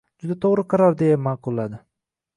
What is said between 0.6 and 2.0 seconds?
qaror!— deya ma’qulladi.